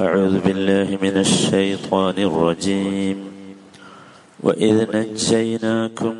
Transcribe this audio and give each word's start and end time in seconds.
أعوذ 0.00 0.40
بالله 0.40 0.98
من 1.02 1.16
الشيطان 1.16 2.14
الرجيم. 2.18 3.16
وإذ 4.42 4.96
نجيناكم 4.96 6.14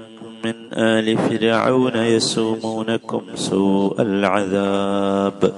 من 0.45 0.55
آل 0.73 1.19
فرعون 1.19 1.97
يسومونكم 1.97 3.23
سوء 3.35 4.03
العذاب. 4.03 5.53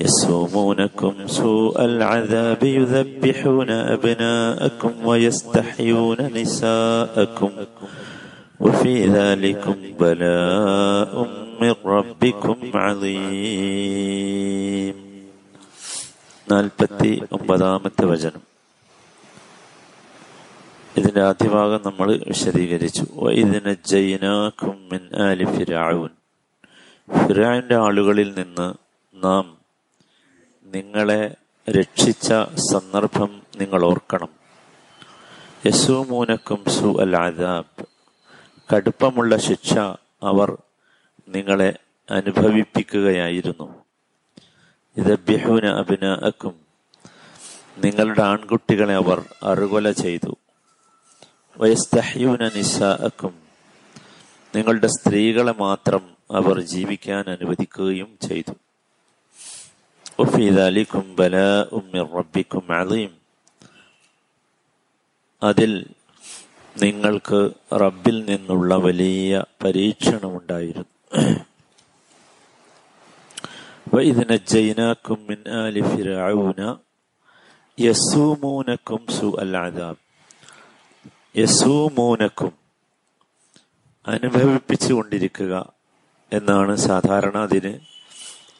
يسومونكم 0.00 1.14
سوء 1.26 1.84
العذاب 1.84 2.64
يذبحون 2.64 3.70
أبناءكم 3.70 4.92
ويستحيون 5.04 6.16
نساءكم. 6.34 7.50
وفي 8.60 9.06
ذلكم 9.06 9.76
بلاء 10.00 11.28
من 11.60 11.74
ربكم 11.84 12.56
عظيم. 12.74 14.28
നാൽപ്പത്തി 16.50 17.22
ഒമ്പതാമത്തെ 17.32 18.04
വചനം. 18.04 18.42
ഇതിന്റെ 20.96 21.22
ആദ്യ 21.22 21.48
ഭാഗം 21.48 21.80
നമ്മൾ 21.86 22.16
വിശദീകരിച്ചു. 22.28 23.06
ഫിറാവിന്റെ 27.26 27.76
ആളുകളിൽ 27.76 28.34
നിന്ന് 28.38 28.74
നാം 29.24 29.58
നിങ്ങളെ 30.64 31.34
രക്ഷിച്ച 31.70 32.28
സന്ദർഭം 32.72 33.42
നിങ്ങൾ 33.56 33.84
ഓർക്കണം. 33.84 34.28
യസൂമൂനക്കും 35.66 36.64
സു 36.68 37.00
അൽ 37.00 37.16
കടുപ്പമുള്ള 38.74 39.36
ശിക്ഷ 39.36 39.78
അവർ 40.22 40.56
നിങ്ങളെ 41.28 41.78
അനുഭവിപ്പിക്കുകയായിരുന്നു. 42.10 43.87
ഇതബ്യഹൂന 44.98 45.66
അഭിനഅക്കും 45.66 46.54
നിങ്ങളുടെ 47.78 48.22
ആൺകുട്ടികളെ 48.22 48.94
അവർ 48.94 49.24
അറുകൊല 49.42 49.90
ചെയ്തു. 49.90 50.36
വയസ്തഹ്യൂന 51.58 52.48
നിസ 52.48 52.82
അക്കും 52.82 53.34
നിങ്ങളുടെ 54.56 54.86
സ്ത്രീകളെ 54.86 55.52
മാത്രം 55.52 56.10
അവർ 56.30 56.60
ജീവിക്കാൻ 56.60 57.24
അനുവദിക്കുകയും 57.30 58.18
ചെയ്തു. 58.28 58.52
അലീം. 62.72 63.10
അതിൽ 65.42 65.86
നിങ്ങൾക്ക് 66.82 67.50
റബ്ബിൽ 67.72 68.24
നിന്നുള്ള 68.24 68.74
വലിയ 68.74 69.44
പരീക്ഷണമുണ്ടായിരുന്നു. 69.64 71.47
وإذ 73.97 74.17
نجيناكم 74.33 75.17
من 75.29 75.39
آل 75.63 75.75
فرعون 75.85 76.59
يسومونكم 77.77 78.99
سوء 79.11 79.37
العذاب 79.41 79.97
യസൂമൂനക്കും 81.35 82.51
അനുഭവിപ്പിച്ചു 84.05 84.93
കൊണ്ടിരിക്കുക 84.93 85.53
എന്നാണ് 86.31 86.75
സാധാരണ 86.83 87.37
അതിന് 87.37 87.71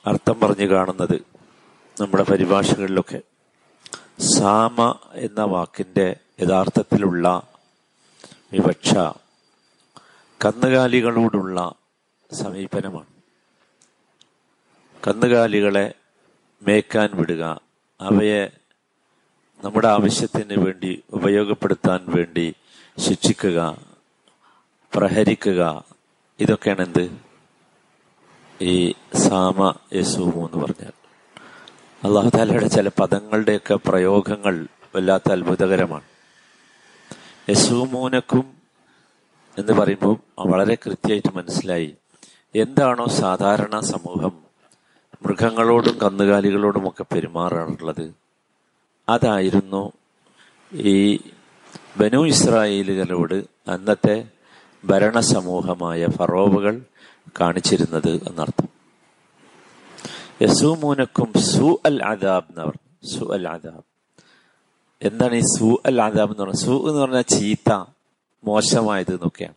അർത്ഥം 0.05 0.39
പറഞ്ഞു 0.39 0.67
കാണുന്നത് 0.67 1.17
നമ്മുടെ 1.97 2.23
പരിഭാഷകളിലൊക്കെ 2.23 3.19
സാമ 4.31 4.77
എന്ന 5.17 5.41
വാക്കിന്റെ 5.45 6.07
യഥാർത്ഥത്തിലുള്ള 6.39 7.27
വിവക്ഷ 8.51 8.91
കന്നുകാലികളോടുള്ള 10.41 11.59
സമീപനമാണ് 12.29 13.11
കന്നുകാലികളെ 15.06 15.94
മേക്കാൻ 16.62 17.10
വിടുക. 17.14 17.60
അവയെ 18.00 18.50
നമ്മുടെ 19.64 19.88
ആവശ്യത്തിന് 19.88 20.64
വേണ്ടി 20.64 21.02
ഉപയോഗപ്പെടുത്താൻ 21.12 22.00
വേണ്ടി 22.08 22.54
ശിക്ഷിക്കുക 22.98 23.78
പ്രഹരിക്കുക. 24.94 25.84
ഇതൊക്കെയാണ് 26.40 26.80
എന്ത് 26.86 27.18
ഈ 28.62 28.92
സാമ 29.14 29.74
യസുഹു 29.92 30.40
എന്ന് 30.40 30.64
പറഞ്ഞാൽ. 30.64 30.92
അള്ളാഹു 32.04 32.30
താലയുടെ 32.36 32.68
ചില 32.68 32.88
പദങ്ങളുടെയൊക്കെ 32.88 33.74
പ്രയോഗങ്ങൾ 33.74 34.66
വല്ലാത്ത 34.94 35.32
അത്ഭുതകരമാണ്. 35.32 36.04
യസുമൂനക്കും 37.50 38.62
എന്ന് 39.58 39.72
പറയുമ്പോൾ 39.72 40.16
വളരെ 40.38 40.74
കൃത്യമായിട്ട് 40.74 41.36
മനസ്സിലായി. 41.36 41.96
എന്താണോ 42.54 43.06
സാധാരണ 43.06 43.80
സമൂഹം 43.80 44.47
മൃഗങ്ങളോടും 45.28 45.98
കന്നുകാലികളോടും 45.98 46.88
ഒക്കെ 46.88 47.04
പെരുമാറാറുള്ളത്. 47.14 48.12
അതായിരുന്നു 49.08 49.92
ഈ 50.72 51.16
ബനു 51.98 52.26
ഇസ്രായേലുകളോട് 52.26 53.44
അന്നത്തെ 53.68 54.28
ഭരണസമൂഹമായ 54.84 56.06
ഫറോവുകൾ 56.06 56.82
കാണിച്ചിരുന്നത് 57.40 58.08
എന്നർത്ഥം. 58.08 58.68
യസൂമൂനക്കും 60.42 61.40
സു 61.40 61.80
അൽ 61.86 62.02
അദാബ് 62.02 62.44
എന്ന് 62.50 62.60
പറഞ്ഞു. 62.60 63.18
സു 63.18 63.34
അൽ 63.34 63.48
അദാബ്. 63.48 63.82
എന്താണ് 65.02 65.34
ഈ 65.34 65.40
സു 65.40 65.82
അൽ 65.86 66.02
അദാബ് 66.02 66.30
എന്ന് 66.30 66.42
പറഞ്ഞാൽ 66.42 66.66
സു 66.66 66.88
എന്ന് 66.88 67.00
പറഞ്ഞാൽ 67.00 67.22
ചീത്ത 67.22 67.84
മോശമായത് 68.44 69.10
എന്നൊക്കെയാണ്. 69.10 69.54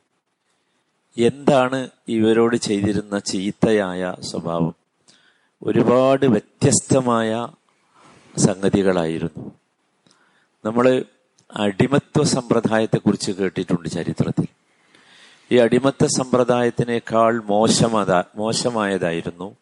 എന്താണ് 1.17 1.89
ഇവരോട് 2.07 2.55
ചെയ്തിരുന്ന 2.55 3.19
ചീത്തയായ 3.19 4.15
സ്വഭാവം? 4.19 4.80
ഒരുപാട് 5.63 6.25
വ്യത്യസ്തമായ 6.25 7.47
സംഗതികളായിരുന്നു. 8.37 9.51
നമ്മൾ 10.65 11.05
അടിമത്വ 11.55 12.23
സമ്പ്രദായത്തെക്കുറിച്ച് 12.23 13.31
കേട്ടിട്ടുണ്ട് 13.31 13.89
ചരിത്രത്തിൽ. 13.89 14.47
ഈ 15.51 15.57
അടിമത്വ 15.57 16.07
സമ്പ്രദായത്തിനേക്കാൾ 16.07 17.41
മോശമത 17.41 18.13
മോശമായതായിരുന്നു 18.35 19.55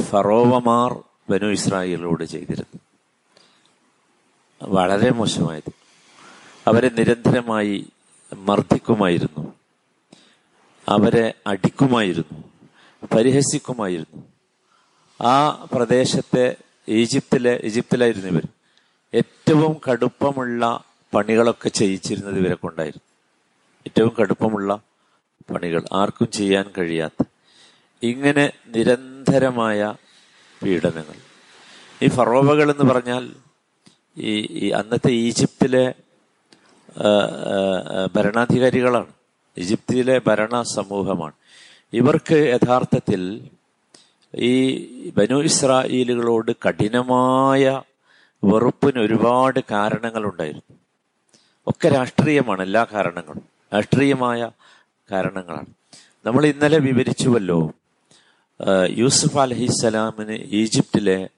ഫറോവമാർ 0.00 1.04
ബനു 1.30 1.46
ഇസ്രായേലിനോട് 1.46 2.24
ചെയ്തിരുന്നു 2.24 2.80
വളരെ 4.62 5.10
മോശമായത്. 5.10 5.72
അവരെ 6.66 6.88
നിരന്തരമായി 6.88 7.86
മർദ്ദിക്കുമായിരുന്നു. 8.36 9.54
അവരെ 10.88 11.34
അടിക്കുമായിരുന്നു. 11.46 12.44
പരിഹസിക്കുമായിരുന്നു. 13.06 14.37
ആ 15.20 15.68
പ്രദേശത്തെ 15.72 16.56
ഈജിപ്തിലെ 16.88 17.60
ഈജിപ്തിലായിരുന്നു 17.64 18.28
ഇവർ 18.28 18.44
ഏറ്റവും 19.14 19.80
കടുപ്പമുള്ള 19.88 20.84
പണികളൊക്കെ 21.14 21.68
ചെയ്യിച്ചിരുന്നത് 21.68 22.38
ഇവരെ 22.38 22.54
കൊണ്ടായിരുന്നു. 22.54 23.04
ഏറ്റവും 23.86 24.14
കടുപ്പമുള്ള 24.20 24.80
പണികൾ 25.50 25.82
ആർക്കും 25.92 26.30
ചെയ്യാൻ 26.30 26.70
കഴിയാത്ത 26.78 27.24
ഇങ്ങനെ 28.02 28.52
നിരന്തരമായ 28.66 29.94
പീഡനങ്ങൾ. 30.62 31.18
ഈ 32.02 32.08
ഫറോവകൾ 32.08 32.70
എന്ന് 32.70 32.92
പറഞ്ഞാൽ 32.92 33.32
ഈ 34.16 34.46
ഈ 34.50 34.70
അന്നത്തെ 34.70 35.10
ഈജിപ്തിലെ 35.10 35.94
ഭരണാധികാരികളാണ്. 38.16 39.12
ഈജിപ്തിലെ 39.58 40.20
ഭരണ 40.26 40.62
സമൂഹമാണ് 40.62 41.32
ഇവർക്ക് 41.92 42.34
യഥാർത്ഥത്തിൽ 42.34 43.48
ഈ 44.36 45.10
ബനു 45.16 45.42
ഇസ്രായേലുകളോട് 45.42 46.52
കഠിനമായ 46.68 47.82
വെറുപ്പിന് 48.44 48.98
ഒരുപാട് 48.98 49.60
കാരണങ്ങളുണ്ടായിരുന്നു. 49.70 50.76
ഒക്കെ 51.66 51.88
രാഷ്ട്രീയമാണ് 51.88 52.62
എല്ലാ 52.62 52.86
കാരണങ്ങളും. 52.92 53.42
രാഷ്ട്രീയമായ 53.74 54.50
കാരണങ്ങളാണ്. 55.10 55.66
നമ്മൾ 56.26 56.46
ഇന്നലെ 56.46 56.78
വിവരിച്ചുവല്ലോ 56.78 57.72
യൂസുഫ് 58.88 59.38
അലഹിസ്സലാമിന് 59.38 60.32
ഈജിപ്തിലെ 60.32 61.28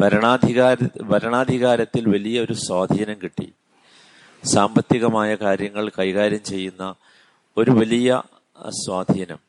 ഭരണാധികാര 0.00 0.76
ഭരണാധികാരത്തിൽ 1.02 2.08
വലിയ 2.08 2.40
ഒരു 2.40 2.52
സ്വാധീനം 2.52 3.16
കിട്ടി. 3.22 3.52
സാമ്പത്തികമായ 4.44 5.34
കാര്യങ്ങൾ 5.34 5.88
കൈകാര്യം 5.88 6.44
ചെയ്യുന്ന 6.44 6.94
ഒരു 7.56 7.70
വലിയ 7.70 8.22
സ്വാധീനം. 8.68 9.45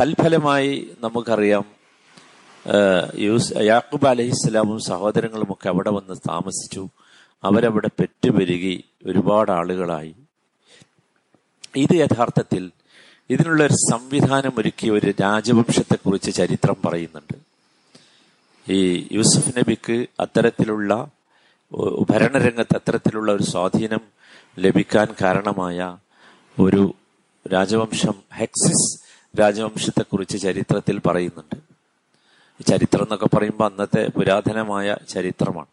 തൽഫലമായി 0.00 0.90
നമുക്കറിയാം 1.00 1.64
യൂസ് 3.18 3.52
യാക്കൂബ് 3.56 4.06
സഹോദരങ്ങളും 4.88 5.52
ഒക്കെ 5.52 5.68
അവിടെ 5.68 5.90
വന്ന് 5.90 6.14
താമസിച്ചു. 6.28 6.88
അവരവിടെ 7.44 7.90
പെറ്റുപെരുകി 8.00 8.84
ഒരുപാട് 9.06 9.50
ആളുകളായി. 9.50 10.14
ഇത് 11.76 11.94
യഥാർത്ഥത്തിൽ 11.94 12.70
ഇതിനുള്ള 13.30 13.64
ഒരു 13.64 13.72
സംവിധാനം 13.72 14.52
ഒരുക്കിയ 14.58 14.90
ഒരു 14.90 15.14
രാജവംശത്തെക്കുറിച്ച് 15.22 16.30
ചരിത്രം 16.30 16.76
പറയുന്നുണ്ട്. 16.84 17.36
ഈ 18.72 19.08
യൂസുഫ് 19.12 19.58
നബിക്ക് 19.58 20.06
അത്തരത്തിലുള്ള 20.20 21.10
ഭരണരംഗത്ത് 22.10 22.76
അത്തരത്തിലുള്ള 22.76 23.32
ഒരു 23.32 23.42
സ്വാധീനം 23.42 24.00
ലഭിക്കാൻ 24.58 25.08
കാരണമായ 25.22 25.96
ഒരു 26.60 26.94
രാജവംശം 27.52 28.14
ഹെക്സിസ് 28.34 29.05
രാജവംശത്തെക്കുറിച്ച് 29.38 30.38
ചരിത്രത്തിൽ 30.38 31.00
പറയുന്നുണ്ട്. 31.06 31.56
ചരിത്രം 32.64 33.02
എന്നൊക്കെ 33.02 33.26
പറയുമ്പോൾ 33.36 33.70
അന്നത്തെ 33.70 34.08
പുരാതനമായ 34.08 34.96
ചരിത്രമാണ്. 35.08 35.66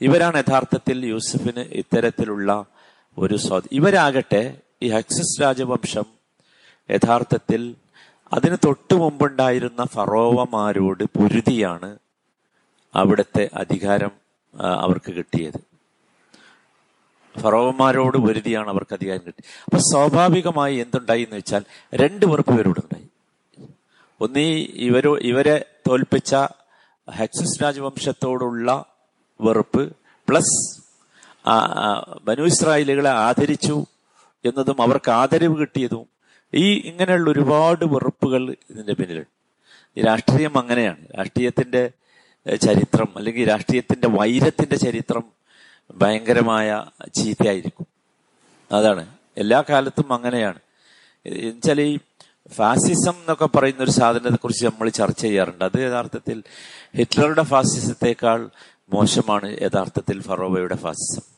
ഇവരാണ് 0.00 0.38
യഥാർത്ഥത്തിൽ 0.38 1.06
യൂസഫിന് 1.06 1.60
ഇത്തരത്തിലുള്ള 1.60 2.64
ഒരു 3.18 3.36
സ്വാധീ 3.36 3.68
ഇവരാകട്ടെ 3.72 4.58
ഈ 4.82 4.88
ഹക്സസ് 4.88 5.42
രാജവംശം 5.42 6.04
യഥാർത്ഥത്തിൽ 6.90 7.74
അതിന് 8.32 8.56
തൊട്ടു 8.64 8.94
മുമ്പുണ്ടായിരുന്ന 8.94 9.84
ഫറോവമാരോട് 9.84 11.04
പൊരുതിയാണ് 11.04 11.98
അവിടുത്തെ 12.94 13.50
അധികാരം 13.54 14.10
അവർക്ക് 14.80 15.12
കിട്ടിയത്. 15.12 15.73
ഫറോവന്മാരോട് 17.40 18.18
വരുതിയാണ് 18.18 18.68
അവർക്ക് 18.68 18.94
അധികാരം 18.94 19.22
കിട്ടി. 19.26 19.42
അപ്പൊ 19.64 19.78
സ്വാഭാവികമായി 19.78 20.76
എന്തുണ്ടായി 20.76 21.22
എന്ന് 21.22 21.36
വെച്ചാൽ 21.36 21.64
രണ്ട് 21.94 22.26
വെറുപ്പ് 22.26 22.52
ഇവരോടുണ്ടായി 22.52 23.06
ഒന്നീ 24.20 24.66
ഇവരോ 24.88 25.18
ഇവരെ 25.18 25.64
തോൽപ്പിച്ച 25.88 26.34
ഹെക്സസ് 27.10 27.62
രാജവംശത്തോടുള്ള 27.62 28.84
വെറുപ്പ് 29.40 29.82
പ്ലസ് 30.28 30.58
ബനു 32.24 32.42
ഇസ്രായേലുകളെ 32.42 33.10
ആദരിച്ചു 33.10 33.86
എന്നതും 34.44 34.82
അവർക്ക് 34.82 35.10
ആദരവ് 35.10 35.56
കിട്ടിയതും 35.56 36.06
ഈ 36.54 36.74
ഇങ്ങനെയുള്ള 36.84 37.30
ഒരുപാട് 37.30 37.84
വെറുപ്പുകൾ 37.84 38.56
ഇതിന്റെ 38.70 38.92
പിന്നിലുണ്ട്. 38.92 39.30
ഈ 39.96 40.02
രാഷ്ട്രീയം 40.02 40.58
അങ്ങനെയാണ്. 40.58 40.96
രാഷ്ട്രീയത്തിന്റെ 41.18 41.90
ചരിത്രം 42.62 43.08
അല്ലെങ്കിൽ 43.16 43.48
രാഷ്ട്രീയത്തിന്റെ 43.48 44.08
വൈരത്തിന്റെ 44.08 44.76
ചരിത്രം 44.76 45.24
ഭയങ്കരമായ 45.90 46.84
ചീത്തയായിരിക്കും. 47.14 47.86
അതാണ്. 48.72 49.06
എല്ലാ 49.36 49.64
കാലത്തും 49.70 50.12
അങ്ങനെയാണ്. 50.12 50.58
എന്നുവെച്ചാൽ 51.26 51.80
ഈ 51.80 51.98
ഫാസിസം 52.52 53.10
എന്നൊക്കെ 53.10 53.46
പറയുന്ന 53.46 53.82
ഒരു 53.82 53.90
സാധനത്തെ 53.90 54.36
കുറിച്ച് 54.36 54.66
നമ്മൾ 54.66 54.88
ചർച്ച 54.88 55.20
ചെയ്യാറുണ്ട്. 55.20 55.64
അത് 55.64 55.78
യഥാർത്ഥത്തിൽ 55.78 56.42
ഹിറ്റ്ലറുടെ 56.96 57.42
ഫാസിസത്തെക്കാൾ 57.42 58.50
മോശമാണ് 58.92 59.56
യഥാർത്ഥത്തിൽ 59.62 60.22
ഫറോവയുടെ 60.22 60.76
ഫാസിസം. 60.76 61.34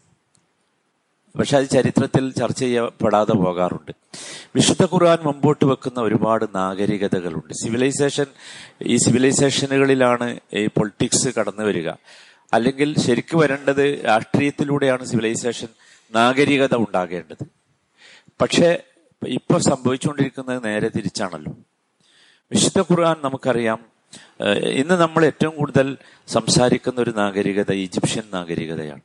പക്ഷെ 1.39 1.57
അത് 1.57 1.69
ചരിത്രത്തിൽ 1.69 2.33
ചർച്ച 2.33 2.61
ചെയ്യപ്പെടാതെ 2.61 3.33
പോകാറുണ്ട്. 3.33 3.93
വിശുദ്ധ 4.55 4.85
ഖുർആൻ 4.85 5.19
മുമ്പോട്ട് 5.23 5.65
വെക്കുന്ന 5.65 6.01
ഒരുപാട് 6.01 6.45
നാഗരികതകളുണ്ട്. 6.55 7.55
സിവിലൈസേഷൻ 7.55 8.27
ഈ 8.83 8.97
സിവിലൈസേഷനുകളിലാണ് 8.97 10.41
ഈ 10.53 10.67
പൊളിറ്റിക്സ് 10.67 11.29
കടന്നു 11.29 11.63
വരിക 11.63 11.91
അല്ലെങ്കിൽ 12.55 12.99
ശരിക്കു 12.99 13.37
വരേണ്ടത് 13.37 14.05
രാഷ്ട്രീയത്തിലൂടെയാണ് 14.05 15.05
സിവിലൈസേഷൻ 15.05 15.69
നാഗരികത 16.15 16.75
ഉണ്ടാകേണ്ടത്. 16.77 17.45
പക്ഷേ 18.41 18.83
ഇപ്പൊ 19.27 19.59
സംഭവിച്ചുകൊണ്ടിരിക്കുന്നത് 19.59 20.65
നേരെ 20.65 20.89
തിരിച്ചാണല്ലോ. 20.89 21.53
വിശുദ്ധ 22.53 22.81
ഖുർആൻ 22.81 23.17
നമുക്കറിയാം 23.25 23.81
ഇന്ന് 24.71 24.95
നമ്മൾ 24.95 25.25
ഏറ്റവും 25.25 25.57
കൂടുതൽ 25.57 25.97
സംസാരിക്കുന്ന 26.29 27.01
ഒരു 27.01 27.13
നാഗരികത 27.17 27.73
ഈജിപ്ഷ്യൻ 27.73 28.23
നാഗരികതയാണ്. 28.35 29.01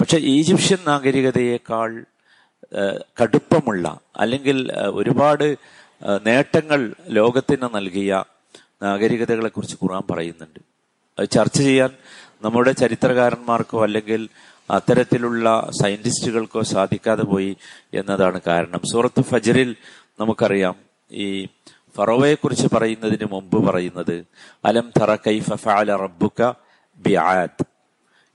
പക്ഷെ 0.00 0.18
ഈജിപ്ഷ്യൻ 0.18 0.78
നാഗരികതയേക്കാൾ 0.86 2.04
കടുപ്പമുള്ള 3.22 4.00
അല്ലെങ്കിൽ 4.16 4.72
ഒരുപാട് 4.72 5.56
നേട്ടങ്ങൾ 6.26 6.94
ലോകത്തിന് 7.08 7.68
നൽകിയ 7.74 8.24
നാഗരികതകളെക്കുറിച്ച് 8.82 9.76
ഖുർആൻ 9.82 10.02
പറയുന്നുണ്ട്. 10.10 10.60
അത് 11.18 11.28
ചർച്ച 11.28 11.58
ചെയ്യാൻ 11.58 11.90
നമ്മുടെ 12.42 12.72
ചരിത്രകാരന്മാർക്കോ 12.72 13.82
അല്ലെങ്കിൽ 13.82 14.28
അത്തരത്തിലുള്ള 14.70 15.70
സയന്റിസ്റ്റുകൾക്കോ 15.82 16.62
സാധിക്കാതെ 16.62 17.22
പോയി 17.22 17.56
എന്നതാണ് 17.94 18.40
കാരണം. 18.46 18.80
സൂറത്ത് 18.92 19.22
ഫജറിൽ 19.22 19.76
നമുക്കറിയാം 20.20 20.76
ഈ 21.10 21.46
ഫറോവയെ 21.96 22.34
കുറിച്ച് 22.34 22.66
പറയുന്നതിന് 22.74 23.28
മുമ്പ് 23.32 23.66
പറയുന്നത് 23.66 24.24
അലം 24.64 24.92
തറ 25.00 25.16
കൈഫ 25.16 25.54
ഫഅല 25.54 25.96
റബ്ബുക 25.96 26.54
ബിആദ്? 26.98 27.64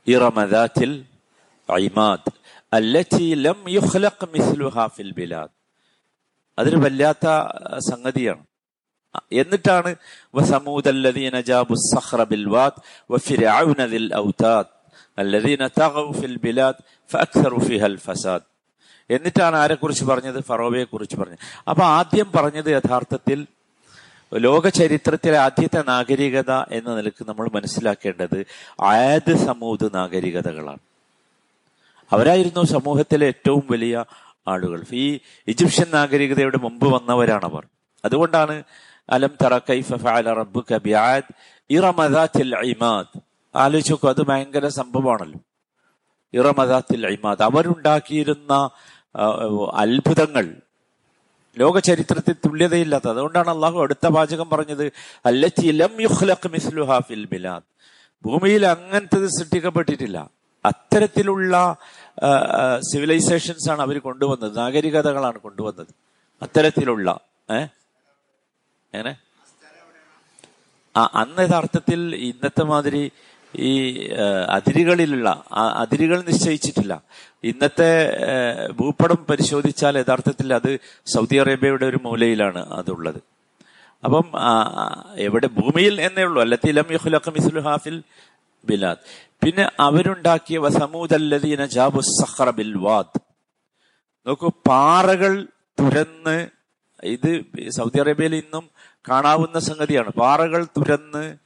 ഇറമദാത്തിൽ 0.08 1.06
ഐമാദ് 1.72 2.32
ലം 3.34 3.72
ഫിൽ 4.88 5.34
അതൊരു 6.60 6.76
വല്ലാത്ത 6.76 7.26
സംഗതിയാണ്. 7.92 8.44
എന്നിട്ടാണ് 9.34 9.96
എന്നിട്ടാണ് 19.10 19.56
ആരെക്കുറിച്ച് 19.56 20.06
പറഞ്ഞത്? 20.06 20.44
ഫറോവയെ 20.44 20.84
കുറിച്ച് 20.84 21.16
പറഞ്ഞത്. 21.16 21.38
അപ്പൊ 21.70 21.84
ആദ്യം 21.84 22.32
പറഞ്ഞത് 22.36 22.66
യഥാർത്ഥത്തിൽ 22.66 23.48
ലോക 24.34 24.68
ചരിത്രത്തിലെ 24.68 25.38
ആദ്യത്തെ 25.38 25.84
നാഗരികത 25.88 26.52
എന്ന 26.52 26.96
നിലയ്ക്ക് 26.96 27.30
നമ്മൾ 27.30 27.50
മനസ്സിലാക്കേണ്ടത് 27.56 28.46
ആയത് 28.82 29.36
സമൂത് 29.36 29.96
നാഗരികതകളാണ്. 29.96 30.80
അവരായിരുന്നു 32.12 32.64
സമൂഹത്തിലെ 32.64 33.28
ഏറ്റവും 33.28 33.68
വലിയ 33.72 34.06
ആളുകൾ. 34.48 34.84
ഈ 34.94 35.20
ഈജിപ്ഷ്യൻ 35.48 35.88
നാഗരികതയുടെ 35.94 36.58
മുമ്പ് 36.58 36.86
വന്നവരാണവർ. 36.86 37.66
അതുകൊണ്ടാണ് 38.06 38.64
അലം 39.10 39.34
തറ 39.42 39.58
ഫഅല 40.04 40.34
റബ്ബുക 40.34 40.78
ബിആദ്? 40.78 41.30
ഇറമദാത്തിൽ 41.70 42.56
ഇമാദ്. 42.56 43.20
ആലോചിച്ച് 43.56 43.92
നോക്കൂ 43.92 44.10
അത് 44.10 44.22
ഭയങ്കര 44.26 44.68
സംഭവമാണല്ലോ. 44.68 45.40
ഇറമദാത്തിൽ 46.34 47.08
ഇമാദ്. 47.08 47.42
അവരുണ്ടാക്കിയിരുന്ന 47.42 48.54
അത്ഭുതങ്ങൾ. 49.74 50.46
ലോക 51.58 51.80
ചരിത്രത്തിൽ 51.80 52.36
തുല്യതയില്ലാത്ത 52.46 53.08
അതുകൊണ്ടാണ് 53.10 53.50
അള്ളാഹു 53.50 53.78
അടുത്ത 53.82 54.08
വാചകം 54.08 54.50
പറഞ്ഞത് 54.50 54.86
അല്ലത്തി 55.26 55.72
ലം 55.72 55.94
ഫിൽ 57.00 57.26
ബിലാദ്. 57.26 57.64
ഭൂമിയിൽ 58.26 58.66
അങ്ങനത്തത് 58.66 59.28
സൃഷ്ടിക്കപ്പെട്ടിട്ടില്ല. 59.28 60.18
അത്തരത്തിലുള്ള 60.66 61.76
സിവിലൈസേഷൻസ് 62.92 63.72
ആണ് 63.72 63.82
അവർ 63.82 63.98
കൊണ്ടുവന്നത്. 64.00 64.58
നാഗരികതകളാണ് 64.58 65.40
കൊണ്ടുവന്നത്. 65.40 65.92
അത്തരത്തിലുള്ള 66.42 67.20
ഏ 67.52 67.66
എങ്ങനെ? 68.96 69.16
അന്ന് 71.14 71.42
യഥാർത്ഥത്തിൽ 71.42 72.16
ഇന്നത്തെ 72.16 72.64
മാതിരി 72.64 73.12
ഈ 73.56 73.74
അതിരുകളിലുള്ള 74.50 75.44
അതിരുകൾ 75.52 76.22
നിശ്ചയിച്ചിട്ടില്ല. 76.22 77.04
ഇന്നത്തെ 77.44 77.92
ഭൂപടം 78.72 79.26
പരിശോധിച്ചാൽ 79.30 79.98
യഥാർത്ഥത്തിൽ 79.98 80.54
അത് 80.54 80.80
സൗദി 81.06 81.36
അറേബ്യയുടെ 81.36 81.86
ഒരു 81.86 82.00
മൂലയിലാണ് 82.04 82.62
അതുള്ളത്. 82.74 83.20
അപ്പം 84.06 84.32
എവിടെ 85.18 85.48
ഭൂമിയിൽ 85.48 86.02
എന്നേ 86.02 86.24
ഉള്ളൂ. 86.24 86.42
അല്ലത്തിലം 86.42 86.86
യുഹുലഖ് 86.92 87.60
ഹാഫിൽ 87.60 88.04
ബിലാദ്. 88.66 88.98
പിന്നെ 89.44 89.70
അവരുണ്ടാക്കിയ 89.80 90.58
വസമൂദല്ലദീന 90.58 91.66
ജാബു 91.66 92.02
സഹ്റ 92.02 92.50
ബിൽ 92.50 92.74
വാദ്. 92.78 93.20
നോക്കൂ 94.28 94.52
പാറകൾ 94.68 95.34
തുരന്ന് 95.80 96.48
ഇത് 97.06 97.46
സൗദി 97.70 98.00
അറേബ്യയിൽ 98.00 98.36
ഇന്നും 98.36 98.70
കാണാവുന്ന 99.10 99.60
സംഗതിയാണ്. 99.60 100.10
പാറകൾ 100.10 100.66
തുരന്ന് 100.66 101.38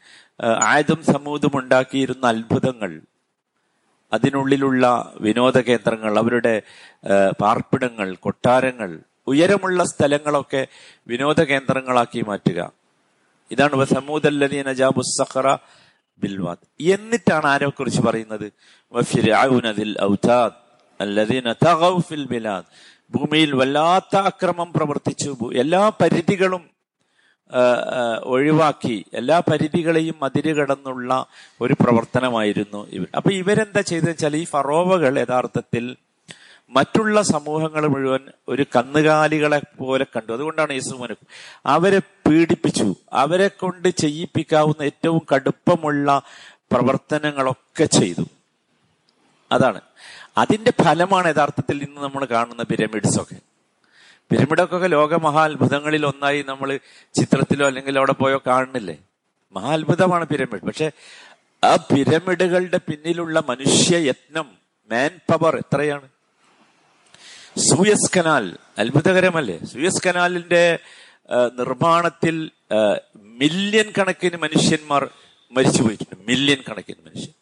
ആയുധം 0.63 1.03
സമൂഹം 1.03 1.59
ഉണ്ടാക്കിയിരുന്ന 1.59 2.27
അത്ഭുതങ്ങൾ 2.27 3.01
അതിനുള്ളിലുള്ള 4.13 5.13
വിനോദ 5.21 5.57
കേന്ദ്രങ്ങൾ 5.59 6.17
അവരുടെ 6.17 6.61
പാർപ്പിടങ്ങൾ 7.41 8.15
കൊട്ടാരങ്ങൾ 8.15 8.99
ഉയരമുള്ള 9.27 9.83
സ്ഥലങ്ങളൊക്കെ 9.83 10.67
വിനോദ 11.07 11.41
കേന്ദ്രങ്ങളാക്കി 11.41 12.21
മാറ്റുക. 12.21 12.71
ഇതാണ് 13.51 13.75
ബിൽവാദ് 16.21 16.91
എന്നിട്ടാണ് 16.93 17.47
ആരെ 17.47 17.67
കുറിച്ച് 17.67 18.01
പറയുന്നത് 18.01 18.51
ഭൂമിയിൽ 23.11 23.55
വല്ലാത്ത 23.55 24.15
അക്രമം 24.15 24.73
പ്രവർത്തിച്ചു. 24.73 25.37
എല്ലാ 25.53 25.89
പരിധികളും 26.01 26.69
ഒഴിവാക്കി. 28.23 29.05
എല്ലാ 29.13 29.39
പരിധികളെയും 29.39 30.23
അതിരുകടന്നുള്ള 30.23 31.25
ഒരു 31.61 31.73
പ്രവർത്തനമായിരുന്നു 31.73 32.87
ഇവർ 32.89 33.07
അപ്പൊ 33.15 33.31
ഇവരെന്താ 33.31 33.81
ചെയ്തെന്ന് 33.81 34.11
വെച്ചാൽ 34.11 34.35
ഈ 34.35 34.43
ഫറോവകൾ 34.43 35.19
യഥാർത്ഥത്തിൽ 35.19 35.95
മറ്റുള്ള 36.69 37.21
സമൂഹങ്ങൾ 37.21 37.87
മുഴുവൻ 37.87 38.19
ഒരു 38.47 38.65
കന്നുകാലികളെ 38.75 39.61
പോലെ 39.79 40.05
കണ്ടു. 40.15 40.33
അതുകൊണ്ടാണ് 40.33 40.73
യേസുമോനെ 40.73 41.15
അവരെ 41.65 41.99
പീഡിപ്പിച്ചു. 41.99 42.95
അവരെ 43.13 43.47
കൊണ്ട് 43.47 43.87
ചെയ്യിപ്പിക്കാവുന്ന 43.87 44.83
ഏറ്റവും 44.83 45.21
കടുപ്പമുള്ള 45.35 46.21
പ്രവർത്തനങ്ങളൊക്കെ 46.71 47.85
ചെയ്തു. 47.85 48.25
അതാണ്. 49.51 49.81
അതിന്റെ 50.37 50.71
ഫലമാണ് 50.83 51.27
യഥാർത്ഥത്തിൽ 51.27 51.83
ഇന്ന് 51.83 52.01
നമ്മൾ 52.01 52.25
കാണുന്ന 52.25 52.63
പിരമിഡ്സ് 52.63 53.21
ഒക്കെ 53.21 53.35
പിരമിഡൊക്കെ 54.31 54.87
ലോക 54.87 55.13
മഹാത്ഭുതങ്ങളിൽ 55.15 56.05
ഒന്നായി 56.05 56.41
നമ്മൾ 56.47 56.79
ചിത്രത്തിലോ 57.13 57.67
അല്ലെങ്കിൽ 57.67 57.97
അവിടെ 57.97 58.11
പോയോ 58.11 58.41
കാണുന്നില്ലേ? 58.47 58.97
മഹാത്ഭുതമാണ് 59.53 60.25
പിരമിഡ്. 60.25 60.61
പക്ഷെ 60.61 60.91
ആ 61.63 61.75
പിരമിഡുകളുടെ 61.75 62.77
പിന്നിലുള്ള 62.77 63.43
മനുഷ്യ 63.49 63.97
യത്നം 63.97 64.57
മാൻ 64.91 65.19
പവർ 65.31 65.57
എത്രയാണ്? 65.57 66.07
സൂയസ് 67.57 68.17
കനാൽ 68.17 68.57
അത്ഭുതകരമല്ലേ? 68.77 69.65
സൂയസ് 69.65 70.07
കനാലിന്റെ 70.07 70.79
നിർമ്മാണത്തിൽ 71.31 72.51
മില്യൺ 73.15 73.93
കണക്കിന് 73.97 74.37
മനുഷ്യന്മാർ 74.37 75.09
മരിച്ചു 75.51 75.81
പോയിട്ടുണ്ട് 75.83 76.25
മില്യൺ 76.27 76.63
കണക്കിന് 76.69 77.05
മനുഷ്യൻ. 77.05 77.33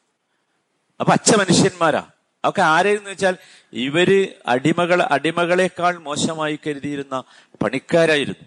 അപ്പൊ 1.00 1.14
അച്ഛ 1.14 1.36
മനുഷ്യന്മാരാ? 1.36 2.04
ഒക്കെ 2.44 2.62
ആരെയെന്ന് 2.62 3.10
വെച്ചാൽ 3.10 3.36
ഇവർ 3.74 4.10
അടിമകൾ 4.46 5.02
അടിമകളെക്കാൾ 5.02 5.98
മോശമായി 5.98 6.60
കരുതിയിരുന്ന 6.68 7.24
പണിക്കാരായിരുന്നു. 7.64 8.46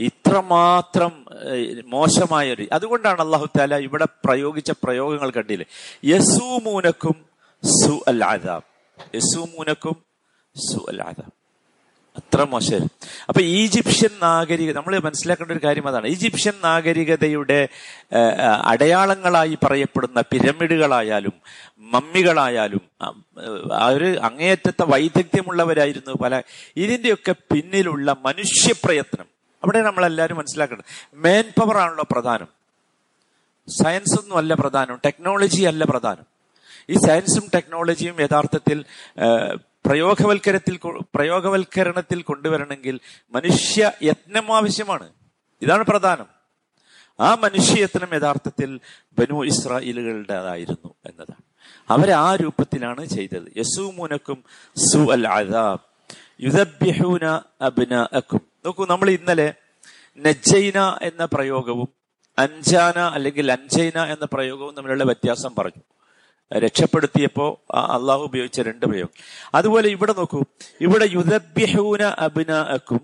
ഇത്രമാത്രം 0.00 1.12
മോശമായ 1.84 2.52
ഒരു 2.52 2.68
അതുകൊണ്ടാണ് 2.72 3.20
അള്ളാഹു 3.20 3.46
താല 3.58 3.76
ഇവിടെ 3.78 4.06
പ്രയോഗിച്ച 4.24 4.70
പ്രയോഗങ്ങൾ 4.70 5.30
കണ്ടില്ലേ? 5.30 5.66
യസൂമൂനക്കും 6.04 7.16
സു 7.62 8.04
അൽ 8.08 8.24
ആദാബ് 8.24 8.66
യസൂമൂനക്കും 9.14 9.96
സു 10.56 10.80
അൽ 10.88 11.00
അത്ര 12.16 12.42
മോശം 12.44 12.84
അപ്പൊ 13.28 13.40
ഈജിപ്ഷ്യൻ 13.40 14.10
നാഗരിക 14.22 14.72
നമ്മൾ 14.76 14.98
മനസ്സിലാക്കേണ്ട 14.98 15.52
ഒരു 15.52 15.60
കാര്യം 15.64 15.88
അതാണ്. 15.88 16.06
ഈജിപ്ഷ്യൻ 16.06 16.52
നാഗരികതയുടെ 16.64 17.68
അടയാളങ്ങളായി 18.62 19.58
പറയപ്പെടുന്ന 19.64 20.20
പിരമിഡുകളായാലും 20.20 21.32
മമ്മികളായാലും 21.78 22.80
ഒരു 23.86 24.18
അങ്ങേയറ്റത്തെ 24.18 24.84
വൈദഗ്ധ്യമുള്ളവരായിരുന്നു 24.84 26.12
പല. 26.22 26.42
ഇതിന്റെയൊക്കെ 26.76 27.32
പിന്നിലുള്ള 27.32 28.16
മനുഷ്യപ്രയത്നം. 28.24 29.26
അവിടെ 29.64 29.82
നമ്മൾ 29.82 30.06
എല്ലാവരും 30.06 30.36
മനസ്സിലാക്കേണ്ടത്. 30.36 30.86
മേൻ 31.14 31.44
പവർ 31.60 31.76
ആണല്ലോ 31.76 32.06
പ്രധാനം. 32.10 32.48
സയൻസ് 33.84 34.20
ഒന്നും 34.20 34.38
അല്ല 34.38 34.54
പ്രധാനം. 34.54 35.00
ടെക്നോളജി 35.04 35.62
അല്ല 35.62 35.84
പ്രധാനം. 35.84 36.36
ഈ 36.90 36.94
സയൻസും 36.94 37.42
ടെക്നോളജിയും 37.54 38.16
യഥാർത്ഥത്തിൽ 38.20 38.84
പ്രയോഗവൽക്കരത്തിൽ 39.86 40.78
പ്രയോഗവൽക്കരണത്തിൽ 41.14 42.22
കൊണ്ടുവരണമെങ്കിൽ 42.22 43.00
മനുഷ്യ 43.30 43.92
യത്നം 44.02 44.56
ആവശ്യമാണ്. 44.56 45.12
ഇതാണ് 45.62 45.84
പ്രധാനം. 45.84 46.26
ആ 47.20 47.34
മനുഷ്യയത്നം 47.34 48.14
യഥാർത്ഥത്തിൽ 48.14 48.80
ബനു 49.18 49.44
ഇസ്രായേലുകളുടേതായിരുന്നു 49.44 50.94
എന്നതാണ്. 51.06 51.42
അവരെ 51.90 52.12
ആ 52.12 52.36
രൂപത്തിലാണ് 52.36 53.06
ചെയ്തത്. 53.06 53.52
യസൂമുനക്കും 53.56 54.44
സു 54.76 55.12
അൽ 55.12 55.28
അദാബ് 55.28 55.80
യുദബ്യഹൂന 56.40 57.24
അബ്നാഅക്കും. 57.60 58.40
നോക്കൂ 58.64 58.86
നമ്മൾ 58.86 59.10
ഇന്നലെ 59.10 59.54
നജ്ജൈന 60.18 60.98
എന്ന 61.02 61.24
പ്രയോഗവും 61.24 61.88
അഞ്ചാന 62.38 62.98
അല്ലെങ്കിൽ 62.98 63.52
അഞ്ചൈന 63.52 64.04
എന്ന 64.04 64.28
പ്രയോഗവും 64.32 64.74
തമ്മിലുള്ള 64.74 65.04
വ്യത്യാസം 65.04 65.54
പറഞ്ഞു. 65.54 65.82
രക്ഷപ്പെടുത്തിയപ്പോ 66.52 67.64
ആ 67.74 67.80
അള്ളാഹു 67.80 68.22
ഉപയോഗിച്ച 68.22 68.60
രണ്ട് 68.60 68.86
പ്രയോഗം. 68.86 69.42
അതുപോലെ 69.54 69.88
ഇവിടെ 69.88 70.12
നോക്കൂ. 70.12 70.44
ഇവിടെ 70.80 71.08
യുദബ്യഹൂന 71.12 72.02
അബ്നാഅക്കും. 72.02 73.00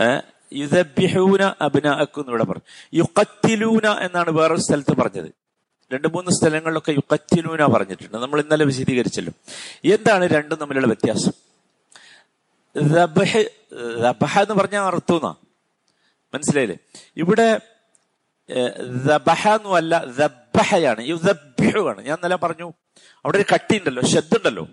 ഏഹ്, 0.00 0.22
യുദബ്യഹൂന 0.52 1.52
അബ്നാഅക്കും 1.60 2.20
എന്ന് 2.20 2.30
ഇവിടെ 2.30 2.44
പറഞ്ഞു. 2.44 2.98
യുക്കത്തിലൂന 2.98 3.86
എന്നാണ് 3.86 4.30
വേറൊരു 4.30 4.60
സ്ഥലത്ത് 4.60 4.96
പറഞ്ഞത്. 4.96 5.32
രണ്ട് 5.92 6.08
മൂന്ന് 6.08 6.30
സ്ഥലങ്ങളിലൊക്കെ 6.30 6.92
യുക്കത്തിലൂന 6.92 7.64
പറഞ്ഞിട്ടുണ്ട്. 7.64 8.16
നമ്മൾ 8.16 8.40
ഇന്നലെ 8.40 8.64
വിശദീകരിച്ചല്ലോ. 8.64 9.32
എന്താണ് 9.84 10.24
രണ്ടും 10.24 10.58
തമ്മിലുള്ള 10.58 10.86
വ്യത്യാസം? 10.86 11.32
എന്ന് 14.42 14.54
പറഞ്ഞാൽ 14.54 14.82
അർത്ഥം 14.82 15.36
മനസ്സിലായില്ലേ? 16.34 16.76
ഇവിടെ 17.16 17.60
ദബഹ 19.06 19.48
അല്ല 19.48 20.04
ദബഹയാണ്. 20.04 21.00
ഈ 21.00 21.12
ഞാൻ 22.02 22.16
ഇന്നലെ 22.16 22.36
പറഞ്ഞു 22.36 22.72
അവിടെ 23.24 23.38
ഒരു 23.38 23.44
കട്ടി 23.54 23.78
ഉണ്ടല്ലോ 23.78 24.02
ഷെദ് 24.02 24.36
ഉണ്ടല്ലോ 24.36 24.64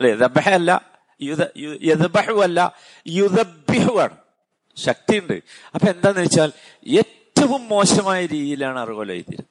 അല്ലെ 0.00 0.14
ദബഹ 0.14 0.48
അല്ല 0.48 0.92
യദ്ബഹു 1.88 2.42
അല്ല 2.42 2.78
ശക്തി 3.06 3.78
ശക്തിയുണ്ട്. 4.76 5.42
അപ്പൊ 5.74 5.88
എന്താന്ന് 5.88 6.20
വെച്ചാൽ 6.20 6.52
ഏറ്റവും 6.86 7.68
മോശമായ 7.68 8.26
രീതിയിലാണ് 8.26 8.78
അറുകോല 8.78 9.12
എഴുതിയത്. 9.12 9.44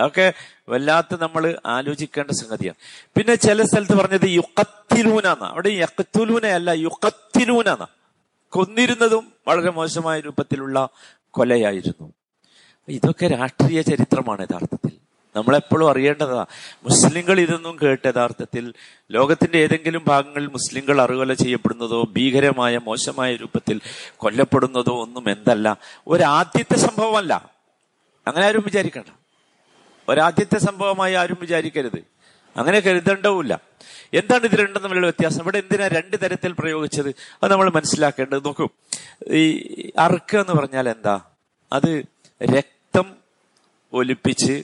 അതൊക്കെ 0.00 0.32
വല്ലാത്ത 0.68 1.14
നമ്മൾ 1.20 1.58
ആലോചിക്കേണ്ട 1.66 2.30
സംഗതിയാണ്. 2.30 2.76
പിന്നെ 3.14 3.34
ചില 3.34 3.62
സ്ഥലത്ത് 3.62 3.94
പറഞ്ഞത് 3.94 4.28
യുക്കത്തിലൂന 4.28 5.26
എന്നാ 5.26 5.48
അവിടെ 5.48 5.68
അല്ല 6.46 6.70
യുക്കത്തിലൂന 6.70 7.86
കൊന്നിരുന്നതും 8.48 9.32
വളരെ 9.48 9.70
മോശമായ 9.70 10.20
രൂപത്തിലുള്ള 10.20 10.88
കൊലയായിരുന്നു. 11.30 12.12
ഇതൊക്കെ 12.88 13.26
രാഷ്ട്രീയ 13.26 13.82
ചരിത്രമാണ് 13.82 14.42
യഥാർത്ഥത്തിൽ. 14.42 14.90
നമ്മളെപ്പോഴും 15.36 15.90
അറിയേണ്ടതാ 15.90 16.46
മുസ്ലിങ്ങൾ 16.84 17.40
ഇതൊന്നും 17.40 17.78
കേട്ട് 17.82 18.08
യഥാർത്ഥത്തിൽ 18.08 18.74
ലോകത്തിന്റെ 19.10 19.58
ഏതെങ്കിലും 19.58 20.04
ഭാഗങ്ങളിൽ 20.06 20.46
മുസ്ലിങ്ങൾ 20.46 21.00
അറുകൊല 21.00 21.32
ചെയ്യപ്പെടുന്നതോ 21.32 22.02
ഭീകരമായ 22.02 22.78
മോശമായ 22.78 23.36
രൂപത്തിൽ 23.36 23.80
കൊല്ലപ്പെടുന്നതോ 24.16 25.02
ഒന്നും 25.02 25.30
എന്തല്ല. 25.30 25.76
ഒരാദ്യത്തെ 26.06 26.76
സംഭവമല്ല. 26.76 27.50
അങ്ങനെ 28.26 28.46
ആരും 28.46 28.62
വിചാരിക്കണ്ട. 28.64 29.06
ഒരാദ്യത്തെ 30.08 30.58
സംഭവമായി 30.58 31.14
ആരും 31.14 31.36
വിചാരിക്കരുത്. 31.40 32.04
അങ്ങനെ 32.56 32.80
കരുതേണ്ടവുമില്ല. 32.80 33.60
എന്താണ് 34.14 34.44
ഇത് 34.44 34.54
രണ്ടും 34.54 34.82
തമ്മിലുള്ള 34.82 35.06
വ്യത്യാസം? 35.06 35.42
ഇവിടെ 35.42 35.58
എന്തിനാ 35.58 35.88
രണ്ട് 35.88 36.16
തരത്തിൽ 36.22 36.52
പ്രയോഗിച്ചത്? 36.52 37.08
അത് 37.42 37.52
നമ്മൾ 37.52 37.70
മനസ്സിലാക്കേണ്ടത്. 37.70 38.44
നോക്കൂ. 38.44 38.68
ഈ 39.28 39.90
അറുക്കുക 39.98 40.38
എന്ന് 40.38 40.52
പറഞ്ഞാൽ 40.52 40.88
എന്താ? 40.88 41.20
അത് 41.72 42.02
രക്തം 42.42 42.77
ഒലിപ്പിച്ച് 43.92 44.62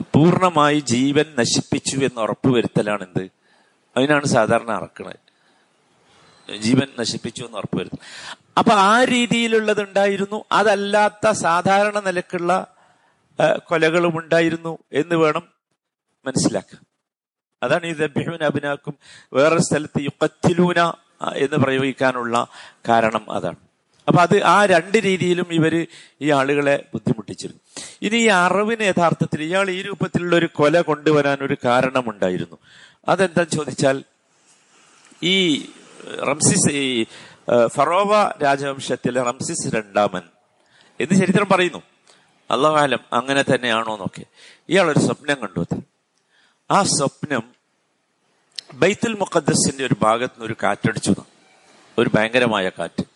പൂർണമായി 0.14 0.80
ജീവൻ 0.80 1.24
നശിപ്പിച്ചു 1.38 1.96
എന്ന് 1.96 2.20
ഉറപ്പുവരുത്തലാണ് 2.20 3.02
എന്ത് 3.02 3.30
അതിനാണ് 3.96 4.24
സാധാരണ 4.24 4.70
അറക്കുന്നത് 4.70 5.18
ജീവൻ 6.60 6.88
നശിപ്പിച്ചു 6.98 7.44
എന്ന് 7.44 7.58
ഉറപ്പുവരുത്തും 7.58 8.00
അപ്പൊ 8.58 8.72
ആ 8.72 9.04
രീതിയിലുള്ളത് 9.04 9.82
ഉണ്ടായിരുന്നു 9.82 10.44
അതല്ലാത്ത 10.52 11.30
സാധാരണ 11.30 11.98
നിലക്കുള്ള 11.98 12.74
കൊലകളും 13.64 14.18
ഉണ്ടായിരുന്നു 14.18 14.78
എന്ന് 14.92 15.14
വേണം 15.14 15.52
മനസ്സിലാക്കാൻ. 16.26 16.80
അതാണ് 17.62 17.86
ഈ 17.86 17.92
ദബ്യൂന 17.92 18.44
അഭിനാക്കും 18.44 18.98
വേറെ 19.32 19.58
സ്ഥലത്ത് 19.58 20.02
യുക്കത്തിലൂന 20.02 20.92
എന്ന് 21.36 21.56
പ്രയോഗിക്കാനുള്ള 21.56 22.46
കാരണം 22.88 23.32
അതാണ്. 23.32 23.61
അപ്പൊ 24.08 24.22
അത് 24.22 24.42
ആ 24.42 24.66
രണ്ട് 24.66 24.98
രീതിയിലും 24.98 25.46
ഇവർ 25.50 25.86
ഈ 26.20 26.30
ആളുകളെ 26.30 26.84
ബുദ്ധിമുട്ടിച്ചിരുന്നു. 26.92 27.60
ഇനി 28.02 28.16
ഈ 28.16 28.26
അറിവിന് 28.26 28.82
യഥാർത്ഥത്തിൽ 28.82 29.42
ഇയാൾ 29.42 29.70
ഈ 29.70 29.82
രൂപത്തിലുള്ള 29.82 30.36
ഒരു 30.36 30.48
കൊല 30.54 30.80
കൊണ്ടുവരാൻ 30.80 31.38
ഒരു 31.42 31.56
കാരണമുണ്ടായിരുന്നു. 31.64 32.58
അതെന്താ 33.08 33.44
ചോദിച്ചാൽ 33.44 34.04
ഈ 35.22 35.66
റംസിസ് 36.28 36.72
ഈ 36.72 37.06
ഫറോവ 37.66 38.34
രാജവംശത്തിലെ 38.42 39.22
റംസിസ് 39.22 39.74
രണ്ടാമൻ 39.74 40.22
എന്ന് 41.00 41.20
ചരിത്രം 41.20 41.48
പറയുന്നു. 41.48 41.82
അള്ളകാലം 42.50 43.00
അങ്ങനെ 43.12 43.42
തന്നെയാണോ 43.42 43.92
എന്നൊക്കെ. 43.92 44.24
ഇയാൾ 44.68 44.90
ഒരു 44.90 44.98
സ്വപ്നം 44.98 45.38
കണ്ടു 45.42 45.82
ആ 46.70 46.82
സ്വപ്നം 46.82 47.42
ബൈത്തുൽ 48.74 49.14
മുഖദ്സിന്റെ 49.14 49.86
ഒരു 49.86 49.96
ഭാഗത്ത് 50.02 50.34
നിന്ന് 50.34 50.46
ഒരു 50.46 50.56
കാറ്റടിച്ചു. 50.62 51.14
ഒരു 51.98 52.10
ഭയങ്കരമായ 52.14 52.68
കാറ്റ്. 52.68 53.11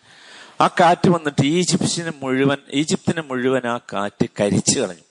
ആ 0.61 0.67
കാറ്റ് 0.81 1.09
വന്നിട്ട് 1.09 1.43
ഈജിപ്തിനെ 1.59 2.13
മുഴുവൻ 2.23 2.61
ഈജിപ്തിനെ 2.81 3.23
മുഴുവൻ 3.23 3.67
ആ 3.67 3.77
കാറ്റ് 3.93 4.27
കരിച്ചു 4.41 4.81
കളഞ്ഞു. 4.81 5.05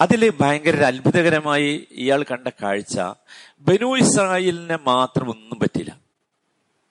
അതിൽ 0.00 0.30
ഭയങ്കര 0.40 0.82
അത്ഭുതകരമായി 0.82 1.88
ഇയാൾ 2.02 2.22
കണ്ട 2.22 2.48
കാഴ്ച 2.62 2.96
ബനു 3.68 3.96
ഇസ്രായേലിനെ 3.96 4.78
മാത്രം 4.86 5.30
ഒന്നും 5.30 5.58
പറ്റില്ല 5.58 5.92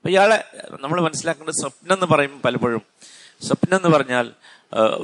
ഇയാളെ 0.05 0.37
നമ്മൾ 0.81 1.01
മനസ്സിലാക്കേണ്ട 1.01 1.53
സ്വപ്നം 1.61 1.93
എന്ന് 1.93 2.05
പറയും 2.05 2.41
പലപ്പോഴും 2.45 2.83
സ്വപ്നം 3.47 3.77
എന്ന് 3.77 3.89
പറഞ്ഞാൽ 3.95 4.25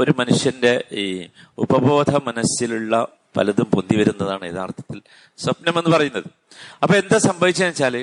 ഒരു 0.01 0.13
മനുഷ്യന്റെ 0.19 0.73
ഈ 0.91 1.05
ഉപബോധ 1.57 2.11
മനസ്സിലുള്ള 2.27 2.95
പലതും 3.37 3.65
പൊന്തി 3.65 3.95
വരുന്നതാണ് 3.99 4.45
യഥാർത്ഥത്തിൽ 4.45 5.01
സ്വപ്നം 5.39 5.79
എന്ന് 5.79 5.91
പറയുന്നത്. 5.95 6.27
അപ്പൊ 6.83 6.95
എന്താ 6.95 7.17
സംഭവിച്ചതെന്ന് 7.17 7.73
വെച്ചാൽ 7.73 7.95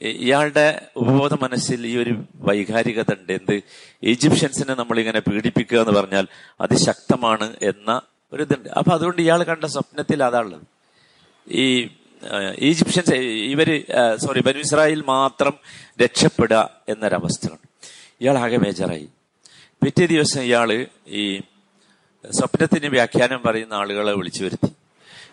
ഇയാളുടെ 0.00 0.88
ഉപബോധ 0.96 1.34
മനസ്സിൽ 1.34 1.86
ഈ 1.86 1.96
ഒരു 1.96 2.24
വൈകാരികത 2.34 3.12
ഉണ്ട്. 3.12 3.32
എന്ത്? 3.32 3.62
ഈജിപ്ഷ്യൻസിനെ 4.02 4.74
നമ്മൾ 4.74 4.98
ഇങ്ങനെ 4.98 5.20
പീഡിപ്പിക്കുക 5.20 5.78
എന്ന് 5.78 6.00
പറഞ്ഞാൽ 6.00 6.26
അതിശക്തമാണ് 6.60 7.56
എന്ന 7.62 8.00
ഒരു 8.32 8.42
ഇതുണ്ട്. 8.42 8.68
അപ്പൊ 8.68 8.92
അതുകൊണ്ട് 8.92 9.22
ഇയാൾ 9.22 9.42
കണ്ട 9.42 9.64
സ്വപ്നത്തിൽ 9.64 10.22
അതാണുള്ളത്. 10.22 10.62
ഈ 11.48 11.88
ഈജിപ്ഷ്യൻസ് 12.58 13.14
ഇവർ 13.14 13.84
സോറി 14.16 14.40
ബനു 14.40 14.58
ഇസ്രായേൽ 14.58 15.04
മാത്രം 15.06 15.52
രക്ഷപ്പെടുക 16.02 16.70
എന്നൊരവസ്ഥയാണ്. 16.88 17.58
ഇയാൾ 18.20 18.38
ആകെ 18.38 18.56
മേജറായി. 18.56 19.08
പിറ്റേ 19.84 20.06
ദിവസം 20.06 20.42
ഇയാൾ 20.42 20.86
ഈ 21.08 21.40
സ്വപ്നത്തിന് 22.30 22.86
വ്യാഖ്യാനം 22.86 23.42
പറയുന്ന 23.46 23.74
ആളുകളെ 23.74 24.12
വിളിച്ചു 24.12 24.44
വരുത്തി. 24.44 24.66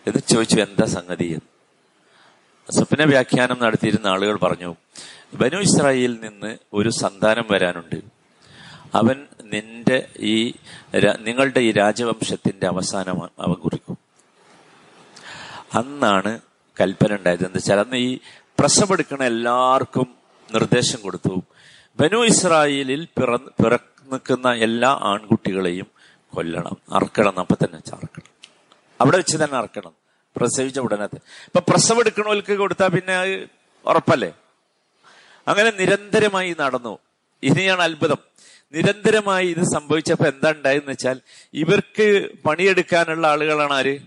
എന്ന് 0.06 0.32
ചോദിച്ചു 0.32 0.56
എന്താ 0.56 0.86
സംഗതി? 0.86 1.24
എന്ന്. 1.24 1.53
സ്വപ്ന 2.70 3.04
വ്യാഖ്യാനം 3.04 3.58
നടത്തിയിരുന്ന 3.62 4.06
ആളുകൾ 4.06 4.38
പറഞ്ഞു 4.38 4.74
ബനു 5.34 5.56
ഇസ്രായേലിൽ 5.56 6.18
നിന്ന് 6.22 6.56
ഒരു 6.72 6.88
സന്താനം 6.88 7.44
വരാനുണ്ട്. 7.50 7.96
അവൻ 8.94 9.26
നിന്റെ 9.44 10.08
ഈ 10.18 10.54
നിങ്ങളുടെ 11.20 11.60
ഈ 11.60 11.72
രാജവംശത്തിന്റെ 11.72 12.66
അവസാനം 12.66 13.24
അവൻ 13.24 13.54
കുറിക്കും. 13.54 13.98
അന്നാണ് 15.74 16.40
കൽപ്പന 16.80 17.14
ഉണ്ടായത്. 17.14 17.40
എന്താ 17.40 17.56
വെച്ചാൽ 17.56 17.80
അന്ന് 17.80 17.96
ഈ 17.96 18.18
പ്രസവെടുക്കണ 18.58 19.22
എല്ലാവർക്കും 19.22 20.14
നിർദ്ദേശം 20.54 21.00
കൊടുത്തു. 21.00 21.42
ബനു 22.00 22.24
ഇസ്രായേലിൽ 22.24 23.04
പിറ 23.04 23.36
പിറ 23.36 23.74
നിൽക്കുന്ന 24.12 24.52
എല്ലാ 24.52 24.98
ആൺകുട്ടികളെയും 25.02 25.86
കൊല്ലണം 26.34 26.76
അറക്കണം 26.92 27.38
അപ്പൊ 27.38 27.56
തന്നെ 27.64 27.78
അറക്കണം 27.92 28.30
അവിടെ 29.00 29.16
വെച്ച് 29.16 29.36
തന്നെ 29.36 29.56
അറക്കണം 29.56 30.03
പ്രസവിച്ച 30.36 30.78
ഉടനെ 30.78 31.04
ഇപ്പൊ 31.04 31.60
പ്രസവം 31.60 32.00
എടുക്കണവർക്ക് 32.00 32.58
കൊടുത്താൽ 32.58 32.88
പിന്നെ 32.88 33.46
ഉറപ്പല്ലേ? 33.84 34.32
അങ്ങനെ 35.48 35.72
നിരന്തരമായി 35.80 36.56
നടന്നു. 36.60 36.98
ഇനിയാണ് 37.42 37.82
അത്ഭുതം. 37.82 38.16
നിരന്തരമായി 38.74 39.48
ഇത് 39.48 39.64
സംഭവിച്ചപ്പോ 39.64 40.24
എന്താ 40.24 40.50
ഉണ്ടായെന്ന് 40.50 40.90
വെച്ചാൽ 40.90 41.20
ഇവർക്ക് 41.54 42.28
പണിയെടുക്കാനുള്ള 42.44 43.26
ആളുകളാണ് 43.26 43.72
ആര്? 43.72 43.98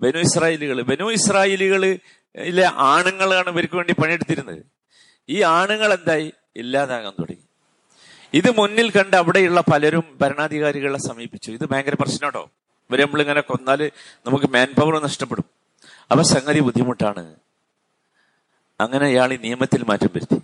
ബനു 0.00 0.18
ഇസ്രായേലുകൾ 0.18 0.82
ബനു 0.82 1.10
ഇസ്രായേലുകളിലെ 1.10 2.70
ആണുങ്ങളാണ് 2.74 3.48
ഇവർക്ക് 3.48 3.76
വേണ്ടി 3.76 3.92
പണിയെടുത്തിരുന്നത്. 3.92 4.64
ഈ 5.28 5.42
ആണുങ്ങൾ 5.42 5.92
എന്തായി? 5.92 6.32
ഇല്ലാതാകാൻ 6.56 7.12
തുടങ്ങി. 7.20 7.42
ഇത് 8.34 8.50
മുന്നിൽ 8.50 8.90
കണ്ട് 8.90 9.16
അവിടെയുള്ള 9.16 9.60
പലരും 9.60 10.18
ഭരണാധികാരികളെ 10.20 10.98
സമീപിച്ചു. 10.98 11.50
ഇത് 11.50 11.64
ഭയങ്കര 11.64 11.94
പ്രശ്നമാട്ടോ. 11.94 12.50
ഇവരെ 12.90 13.04
നമ്മളിങ്ങനെ 13.04 13.40
കൊന്നാൽ 13.40 13.80
നമുക്ക് 14.26 14.44
മാൻ 14.50 14.68
പവർ 14.80 15.02
നഷ്ടപ്പെടും. 15.02 15.44
അപ്പൊ 16.10 16.22
സംഗതി 16.22 16.60
ബുദ്ധിമുട്ടാണ്. 16.60 17.36
അങ്ങനെ 18.80 19.06
ഇയാൾ 19.08 19.32
ഈ 19.32 19.36
നിയമത്തിൽ 19.36 19.84
മാറ്റം 19.88 20.08
വരുത്തി. 20.16 20.42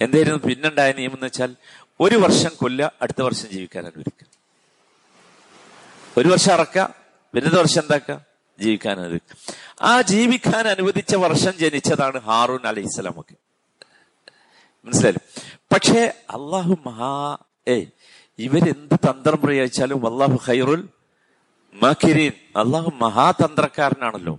എന്തായിരുന്നു 0.00 0.38
പിന്നുണ്ടായ 0.38 0.92
നിയമം 0.92 1.14
എന്ന് 1.14 1.26
വെച്ചാൽ 1.26 1.56
ഒരു 2.00 2.16
വർഷം 2.16 2.50
കൊല്ല 2.56 2.92
അടുത്ത 3.02 3.22
വർഷം 3.22 3.48
ജീവിക്കാൻ 3.48 3.84
അനുവദിക്കുക. 3.84 4.26
ഒരു 6.18 6.28
വർഷം 6.28 6.52
അറക്ക 6.52 6.78
പിന്നത്തെ 7.34 7.58
വർഷം 7.58 7.82
എന്താക്ക 7.82 8.18
ജീവിക്കാൻ 8.60 9.00
അനുവദിക്കുക. 9.00 9.36
ആ 9.82 10.02
ജീവിക്കാൻ 10.02 10.68
അനുവദിച്ച 10.68 11.14
വർഷം 11.14 11.52
ജനിച്ചതാണ് 11.58 12.18
ഹാറൂൻ 12.18 12.60
അലൈഹി 12.64 12.86
ഇസ്ലാമൊക്കെ 12.86 13.34
മനസ്സിലായി 14.84 15.16
പക്ഷേ 15.74 16.00
അള്ളാഹു 16.30 16.78
മഹാ 16.86 17.36
ഏ 17.68 17.84
ഇവരെന്ത് 18.38 18.94
തന്ത്രം 18.94 19.40
പ്രയോഗിച്ചാലും 19.40 20.12
അള്ളാഹു 20.12 20.38
ഖൈറുൽ 20.46 20.88
മക്കിരീൻ 21.82 22.32
അള്ളാഹു 22.56 22.92
മഹാതന്ത്രക്കാരനാണല്ലോ. 22.94 24.38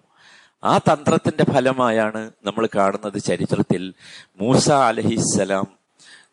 ആ 0.64 0.78
തന്ത്രത്തിന്റെ 0.78 1.44
ഫലമായാണ് 1.54 2.32
നമ്മൾ 2.44 2.70
കാണുന്നത് 2.76 3.18
ചരിത്രത്തിൽ 3.18 3.94
മൂസ 4.42 4.72
അലഹിസലാം 4.72 5.78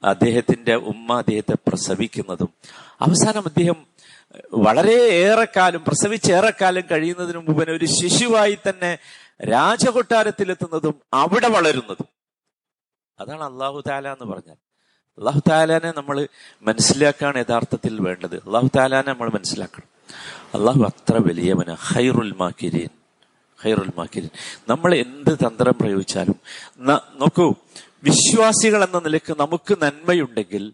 അദ്ദേഹത്തിന്റെ 0.04 0.74
ഉമ്മ 0.74 1.18
അദ്ദേഹത്തെ 1.18 1.54
പ്രസവിക്കുന്നതും. 1.68 2.48
അവസാനം 3.00 3.42
അദ്ദേഹം 3.46 3.86
വളരെ 4.52 4.94
ഏറെക്കാലം 4.94 5.84
പ്രസവിച്ചേറെക്കാലം 5.88 6.82
കഴിയുന്നതിന് 6.90 7.38
മുമ്പ് 7.38 7.70
ഒരു 7.70 7.84
ശിശുവായി 7.84 8.58
തന്നെ 8.68 8.98
രാജകൊട്ടാരത്തിലെത്തുന്നതും 9.44 10.94
അവിടെ 11.14 11.48
വളരുന്നതും. 11.48 12.06
അതാണ് 13.20 13.42
അള്ളാഹു 13.42 13.82
താല 13.88 14.08
എന്ന് 14.08 14.32
പറഞ്ഞാൽ. 14.32 14.56
അള്ളാഹു 15.18 15.40
താലാനെ 15.50 15.92
നമ്മൾ 15.96 16.28
മനസ്സിലാക്കാൻ 16.62 17.38
യഥാർത്ഥത്തിൽ 17.38 18.00
വേണ്ടത്. 18.00 18.36
അള്ളാഹു 18.36 18.68
താലാനെ 18.76 19.10
നമ്മൾ 19.12 19.30
മനസ്സിലാക്കണം. 19.30 19.94
അള്ളാഹു 20.54 20.82
അത്ര 20.84 21.16
വലിയവന 21.26 21.70
ഹൈറുൽ 21.88 22.32
മാക്കിരീൻ 22.40 22.92
ഹൈറുൽ 23.58 23.92
മാക്കിരീൻ 23.96 24.32
നമ്മൾ 24.68 24.90
എന്ത് 24.94 25.32
തന്ത്രം 25.44 25.74
പ്രയോഗിച്ചാലും 25.80 26.38
നോക്കൂ 27.20 27.46
വിശ്വാസികൾ 28.02 28.80
എന്ന 28.84 28.98
നിലയ്ക്ക് 28.98 29.34
നമുക്ക് 29.38 29.74
നന്മയുണ്ടെങ്കിൽ 29.82 30.64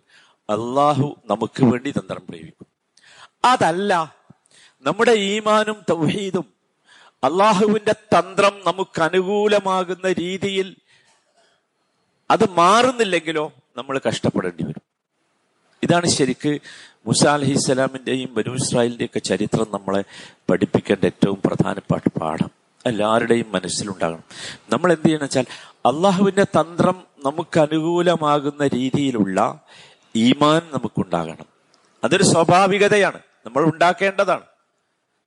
അള്ളാഹു 0.49 1.09
നമുക്ക് 1.31 1.63
വേണ്ടി 1.65 1.91
തന്ത്രം 1.91 2.23
പ്രയോഗിക്കും. 2.29 2.67
അതല്ല 3.45 3.93
നമ്മുടെ 4.85 5.13
ഈമാനും 5.13 5.79
തൗഹീദും 5.91 6.47
അള്ളാഹുവിന്റെ 7.25 7.95
തന്ത്രം 8.17 8.55
നമുക്ക് 8.67 9.03
അനുകൂലമാകുന്ന 9.03 10.13
രീതിയിൽ 10.13 10.69
അത് 12.31 12.45
മാറുന്നില്ലെങ്കിലോ 12.51 13.45
നമ്മൾ 13.77 14.01
കഷ്ടപ്പെടേണ്ടി 14.09 14.63
വരും. 14.65 14.85
ഇതാണ് 15.83 16.07
ശരിക്ക് 16.07 16.53
മുസ 17.07 17.27
അലഹി 17.27 17.53
ഇസ്ലാമിന്റെയും 17.53 18.35
ബനു 18.35 18.55
ഇസ്രായേലിന്റെ 18.55 19.05
ഒക്കെ 19.05 19.19
ചരിത്രം 19.19 19.67
നമ്മളെ 19.71 20.05
പഠിപ്പിക്കേണ്ട 20.51 21.05
ഏറ്റവും 21.05 21.43
പ്രധാനപ്പെട്ട 21.47 22.19
പാഠം. 22.21 22.51
എല്ലാവരുടെയും 22.87 23.47
മനസ്സിലുണ്ടാകണം. 23.53 24.23
നമ്മൾ 24.73 24.93
എന്ത് 24.93 25.07
ചെയ്യണം 25.07 25.23
വെച്ചാൽ 25.23 25.45
അള്ളാഹുവിന്റെ 25.87 26.45
തന്ത്രം 26.45 27.03
നമുക്ക് 27.25 27.61
അനുകൂലമാകുന്ന 27.61 28.67
രീതിയിലുള്ള 28.67 29.61
ഈമാൻ 30.17 30.63
നമുക്കുണ്ടാകണം. 30.73 31.45
അതൊരു 32.05 32.23
സ്വാഭാവികതയാണ്. 32.23 33.19
നമ്മൾ 33.47 33.65
ഉണ്ടാക്കേണ്ടതാണ്. 33.65 34.43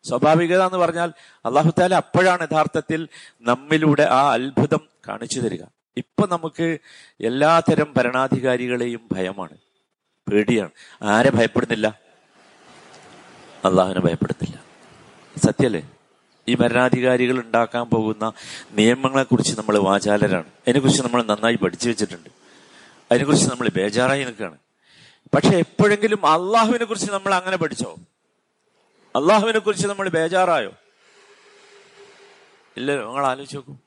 സ്വാഭാവികത 0.03 0.61
എന്ന് 0.61 0.77
പറഞ്ഞാൽ 0.77 1.11
അള്ളാഹു 1.45 1.71
താല 1.79 1.95
അപ്പോഴാണ് 1.95 2.47
യഥാർത്ഥത്തിൽ 2.51 3.07
നമ്മിലൂടെ 3.41 4.03
ആ 4.03 4.33
അത്ഭുതം 4.33 4.79
കാണിച്ചു 5.07 5.39
തരിക. 5.39 5.63
ഇപ്പൊ 5.97 6.27
നമുക്ക് 6.27 6.77
എല്ലാതരം 7.21 7.93
ഭരണാധികാരികളെയും 7.97 9.01
ഭയമാണ്. 9.11 9.57
പേടിയാണ്. 10.31 10.69
ആരെ 11.03 11.31
ഭയപ്പെടുന്നില്ല? 11.31 11.99
അള്ളാഹുവിനെ 13.65 14.01
ഭയപ്പെടുന്നില്ല. 14.01 14.63
സത്യല്ലേ? 15.45 15.89
ഈ 16.47 16.55
ഭരണാധികാരികൾ 16.55 17.39
ഉണ്ടാക്കാൻ 17.39 17.89
പോകുന്ന 17.89 18.33
നിയമങ്ങളെ 18.71 19.23
കുറിച്ച് 19.23 19.57
നമ്മൾ 19.57 19.77
വാചാലരാണ്. 19.77 20.45
അതിനെക്കുറിച്ച് 20.45 21.03
നമ്മൾ 21.03 21.23
നന്നായി 21.23 21.55
പഠിച്ചു 21.55 21.89
വെച്ചിട്ടുണ്ട്. 21.89 22.29
അതിനെക്കുറിച്ച് 23.11 23.49
നമ്മൾ 23.49 23.69
ബേജാറായി 23.69 24.23
നിൽക്കുകയാണ്. 24.23 24.57
പക്ഷെ 25.35 25.57
എപ്പോഴെങ്കിലും 25.57 26.25
അള്ളാഹുവിനെ 26.25 26.85
കുറിച്ച് 26.85 27.11
നമ്മൾ 27.11 27.33
അങ്ങനെ 27.33 27.57
പഠിച്ചോ? 27.57 27.95
അള്ളാഹുവിനെ 29.15 29.59
കുറിച്ച് 29.59 29.87
നമ്മൾ 29.87 30.09
ബേജാറായോ? 30.09 30.71
ഇല്ല 32.77 32.95
നിങ്ങൾ 32.95 33.25
ആലോചിച്ച് 33.25 33.55
നോക്കൂ. 33.55 33.77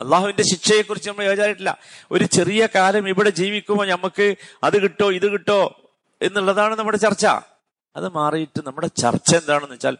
അള്ളാഹുവിന്റെ 0.00 0.42
ശിക്ഷയെക്കുറിച്ച് 0.42 1.08
നമ്മൾ 1.10 1.24
ബേജാറിട്ടില്ല 1.24 1.78
ഒരു 2.12 2.24
ചെറിയ 2.24 2.68
കാലം 2.74 3.08
ഇവിടെ 3.08 3.30
ജീവിക്കുമ്പോൾ 3.30 3.86
നമുക്ക് 3.86 4.36
അത് 4.64 4.76
കിട്ടോ 4.82 5.10
ഇത് 5.10 5.26
കിട്ടോ 5.32 5.60
എന്നുള്ളതാണ് 6.22 6.74
നമ്മുടെ 6.74 6.98
ചർച്ച. 6.98 7.26
അത് 7.96 8.08
മാറിയിട്ട് 8.08 8.60
നമ്മുടെ 8.66 8.88
ചർച്ച 9.02 9.34
എന്താണെന്ന് 9.36 9.74
വെച്ചാൽ 9.74 9.96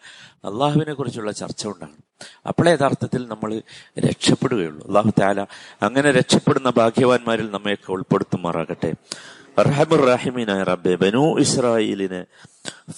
അള്ളാഹുവിനെ 0.48 0.92
കുറിച്ചുള്ള 0.92 1.33
ചർച്ച 1.33 1.66
ഉണ്ടാകണം 1.66 2.02
അപ്പോൾ 2.46 2.68
യഥാർത്ഥത്തിൽ 2.68 3.28
നമ്മൾ 3.28 3.62
രക്ഷപ്പെടുകയുള്ളൂ. 4.07 4.87
അള്ളാഹു 4.87 5.11
താല 5.20 5.40
അങ്ങനെ 5.83 6.11
രക്ഷപ്പെടുന്ന 6.11 6.70
ഭാഗ്യവാന്മാരിൽ 6.70 7.50
നമ്മയൊക്കെ 7.50 7.92
ഉൾപ്പെടുത്തുമാറാകട്ടെ. 7.92 8.90
റഹമുറാഹിമീനായ 9.59 10.62
റബ്ബെ 10.62 10.95
ബനു 10.95 11.38
ഇസ്രായേലിനെ 11.38 12.25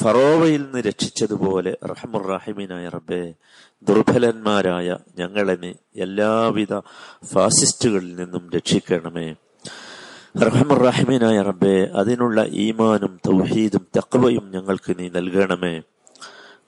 ഫറോവയിൽ 0.03 0.63
നിന്ന് 0.63 0.79
രക്ഷിച്ചതുപോലെ 0.79 1.77
റഹമുറാഹിമീനായ 1.85 2.89
റബ്ബെ 2.89 3.35
ദുർബലന്മാരായ 3.83 4.97
ഞങ്ങളെ 5.19 5.75
എല്ലാവിധ 5.97 6.79
ഫാസിസ്റ്റുകളിൽ 7.33 8.17
നിന്നും 8.17 8.51
രക്ഷിക്കണമേ. 8.55 9.35
റഹമുറാഹിമീനായ 10.41 11.43
റബ്ബെ 11.43 11.91
അതിനുള്ള 11.95 12.47
ഈമാനും 12.49 13.21
തൗഹീദും 13.27 13.87
തക്വയും 13.97 14.51
ഞങ്ങൾക്ക് 14.51 14.99
നീ 14.99 15.09
നൽകണമേ. 15.09 15.83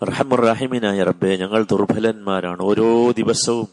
റഹമുറാഹിമീനായ 0.02 1.02
റബ്ബെ 1.02 1.36
ഞങ്ങൾ 1.36 1.62
ദുർബലന്മാരാണ്. 1.62 2.62
ഓരോ 2.62 3.10
ദിവസവും 3.10 3.68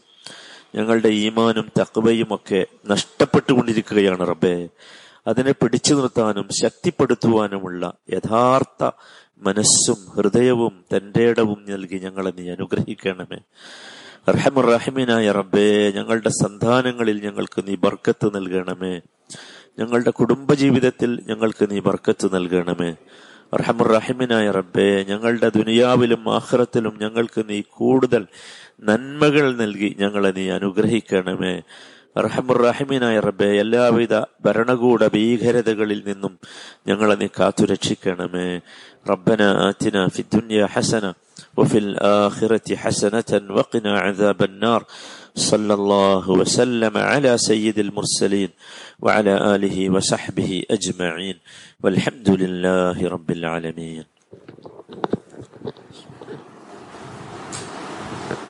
ഞങ്ങളുടെ 0.74 1.08
ഈമാനും 1.08 1.68
തക്വയും 1.80 2.34
ഒക്കെ 2.34 2.66
നഷ്ടപ്പെട്ടുകൊണ്ടിരിക്കുകയാണ് 2.86 4.28
റബ്ബെ. 4.28 4.68
അതിനെ 5.26 5.52
പിടിച്ചു 5.52 5.94
നിർത്താനും 5.94 6.48
ശക്തിപ്പെടുത്തുവാനുമുള്ള 6.62 7.92
യഥാർത്ഥ 8.12 8.90
മനസ്സും 9.38 9.96
ഹൃദയവും 10.16 10.84
തന്റെ 10.96 11.22
ഇടവും 11.22 11.64
നൽകി 11.68 11.98
ഞങ്ങളെ 11.98 12.32
നീ 12.38 12.50
അനുഗ്രഹിക്കണമേ. 12.50 13.38
റഹമുറഹിമിനായ 14.30 15.32
റബ്ബേ 15.32 15.90
ഞങ്ങളുടെ 15.90 16.28
സന്താനങ്ങളിൽ 16.28 17.24
ഞങ്ങൾക്ക് 17.24 17.68
നീ 17.68 17.74
ബർക്കത്ത് 17.74 18.34
നൽകണമേ. 18.34 19.00
ഞങ്ങളുടെ 19.78 20.10
കുടുംബജീവിതത്തിൽ 20.10 21.20
ഞങ്ങൾക്ക് 21.26 21.70
നീ 21.70 21.80
ബർക്കത്ത് 21.80 22.34
നൽകണമേ. 22.34 22.94
റഹമുറഹിമിനായ 23.54 24.50
റബ്ബേ 24.50 25.02
ഞങ്ങളുടെ 25.02 25.48
ദുനിയാവിലും 25.48 26.34
ആഹ്റത്തിലും 26.34 26.98
ഞങ്ങൾക്ക് 27.00 27.48
നീ 27.48 27.62
കൂടുതൽ 27.70 28.26
നന്മകൾ 28.80 29.56
നൽകി 29.56 29.96
ഞങ്ങളെ 29.98 30.30
നീ 30.30 30.48
അനുഗ്രഹിക്കണമേ. 30.48 31.62
റഹമുറഹിമിനായ 32.15 33.17
റബ്ബെ 33.27 33.49
എല്ലാവിധ 33.63 34.13
ഭരണകൂട 34.45 35.01
ഭീകരതകളിൽ 35.13 36.01
നിന്നും 36.09 36.33
ഞങ്ങളെ 36.89 37.15
നീ 37.21 37.27
കാത്തുരക്ഷിക്കണമേ 37.37 38.47
റബ്ബന 39.11 39.43
ആതിന 39.67 40.07
ഫി 40.15 40.23
ദുനിയ 40.35 40.63
ഹസന 40.75 41.05
وفي 41.57 41.77
الآخرة 41.79 42.75
حسنة 42.75 43.31
وقنا 43.49 43.99
عذاب 43.99 44.43
النار 44.43 44.81
صلى 45.35 45.73
الله 45.73 46.29
وسلم 46.31 46.97
على 46.99 47.37
سيد 47.39 47.79
المرسلين 47.79 48.49
وعلى 48.99 49.55
آله 49.55 49.89
وصحبه 49.89 50.63
أجمعين 50.71 51.37
والحمد 51.83 52.29
لله 52.31 53.07
رب 53.07 53.31
العالمين 53.31 54.05